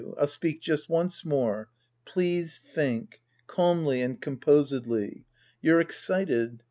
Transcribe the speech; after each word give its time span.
I'll 0.19 0.25
speak 0.25 0.61
just 0.61 0.89
once 0.89 1.23
more. 1.23 1.69
Please 2.05 2.57
think. 2.57 3.21
Calmly 3.45 4.01
and 4.01 4.19
composedly. 4.19 5.25
You're 5.61 5.79
excited. 5.79 6.57